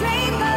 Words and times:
betrayed 0.00 0.49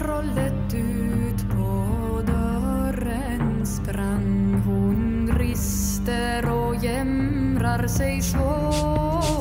trollet 0.00 0.74
ut 0.74 1.50
på 1.50 2.22
dörren 2.26 3.66
sprang, 3.66 4.62
Hon 4.66 5.32
rister 5.38 6.50
och 6.50 6.84
jämrar 6.84 7.86
sig 7.86 8.22
svåra. 8.22 9.40